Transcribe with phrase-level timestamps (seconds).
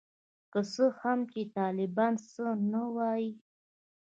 [0.51, 3.29] که څه هم چي طالبان څه نه وايي.